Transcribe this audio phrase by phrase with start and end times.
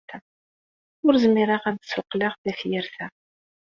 [1.05, 3.07] Ur zmireɣ ad d-ssuqqleɣ tafyirt-a.